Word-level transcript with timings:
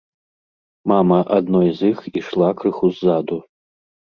Мама 0.91 1.19
адной 1.37 1.69
з 1.81 1.91
іх 1.93 1.99
ішла 2.23 2.49
крыху 2.63 2.93
ззаду. 2.97 3.37